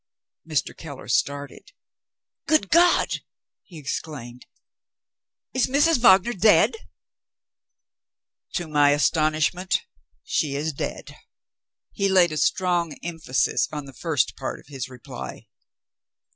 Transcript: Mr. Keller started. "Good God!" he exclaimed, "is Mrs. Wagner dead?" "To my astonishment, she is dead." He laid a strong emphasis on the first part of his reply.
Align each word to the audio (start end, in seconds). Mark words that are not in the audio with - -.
Mr. 0.49 0.75
Keller 0.75 1.07
started. 1.07 1.73
"Good 2.47 2.71
God!" 2.71 3.19
he 3.61 3.77
exclaimed, 3.77 4.47
"is 5.53 5.67
Mrs. 5.67 5.99
Wagner 5.99 6.33
dead?" 6.33 6.75
"To 8.53 8.67
my 8.67 8.93
astonishment, 8.93 9.83
she 10.23 10.55
is 10.55 10.73
dead." 10.73 11.15
He 11.91 12.09
laid 12.09 12.31
a 12.31 12.37
strong 12.37 12.93
emphasis 13.03 13.67
on 13.71 13.85
the 13.85 13.93
first 13.93 14.35
part 14.35 14.59
of 14.59 14.65
his 14.69 14.89
reply. 14.89 15.45